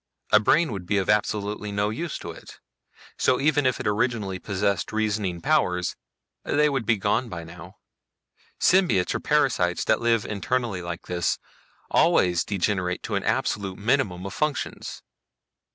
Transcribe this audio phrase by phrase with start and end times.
[0.31, 2.57] "A brain would be of absolutely no use to it.
[3.19, 5.95] So even if it originally possessed reasoning powers
[6.43, 7.75] they would be gone by now.
[8.59, 11.37] Symbiotes or parasites that live internally like this
[11.91, 15.03] always degenerate to an absolute minimum of functions."